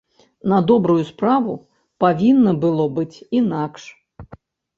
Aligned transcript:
На 0.51 0.57
добрую 0.69 1.03
справу, 1.09 1.53
павінна 2.05 2.55
было 2.65 2.89
быць 2.97 3.15
інакш. 3.43 3.83